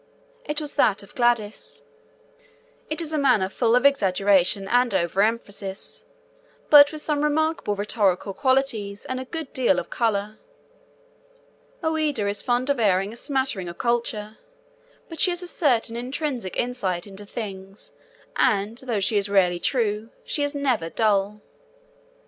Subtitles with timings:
[0.45, 1.83] It was that of Gladys.
[2.89, 6.05] It is a manner full of exaggeration and overemphasis,
[6.71, 10.39] but with some remarkable rhetorical qualities and a good deal of colour.
[11.83, 14.39] Ouida is fond of airing a smattering of culture,
[15.07, 17.93] but she has a certain intrinsic insight into things
[18.37, 21.41] and, though she is rarely true, she is never dull.